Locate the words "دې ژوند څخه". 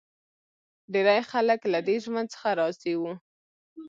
1.87-2.49